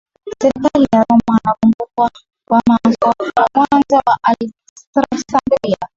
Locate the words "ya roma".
0.93-1.39